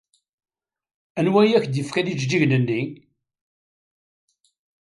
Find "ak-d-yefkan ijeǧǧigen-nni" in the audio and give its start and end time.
1.57-2.81